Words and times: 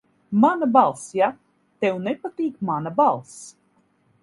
Mana 0.43 0.69
balss, 0.77 1.11
ja? 1.19 1.27
Tev 1.85 2.01
nepatīk 2.07 2.59
mana 2.73 2.95
balss. 3.03 3.39